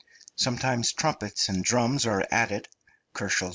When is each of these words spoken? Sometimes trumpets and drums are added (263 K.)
Sometimes 0.35 0.93
trumpets 0.93 1.47
and 1.47 1.63
drums 1.63 2.07
are 2.07 2.25
added 2.31 2.63
(263 3.13 3.29
K.) 3.29 3.49